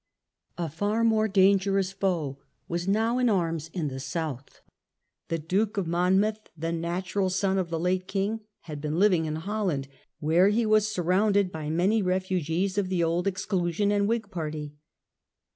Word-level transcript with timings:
A 0.57 0.67
far 0.67 1.03
more 1.03 1.27
dangerous 1.27 1.91
foe 1.91 2.39
was 2.67 2.87
now 2.87 3.19
in 3.19 3.29
arms 3.29 3.69
in 3.71 3.87
the 3.87 3.99
South. 3.99 4.61
The 5.27 5.37
Duke 5.37 5.77
of 5.77 5.85
Monmouth, 5.85 6.39
the 6.57 6.71
natural 6.71 7.29
son 7.29 7.59
of 7.59 7.69
the 7.69 7.79
late 7.79 8.07
king, 8.07 8.39
had 8.61 8.81
been 8.81 8.97
living 8.97 9.25
in 9.25 9.35
Holland, 9.35 9.87
where 10.19 10.47
he 10.49 10.65
was 10.65 10.91
surrounded 10.91 11.51
by 11.51 11.69
many 11.69 12.01
refugees 12.01 12.79
of 12.79 12.89
the 12.89 13.03
old 13.03 13.27
Exclusion 13.27 13.91
and 13.91 14.07
Whig 14.07 14.31
party. 14.31 14.73